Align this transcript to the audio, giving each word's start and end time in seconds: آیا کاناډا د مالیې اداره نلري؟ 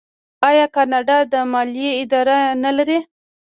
آیا 0.49 0.65
کاناډا 0.75 1.17
د 1.31 1.35
مالیې 1.51 1.91
اداره 2.03 2.37
نلري؟ 2.63 2.97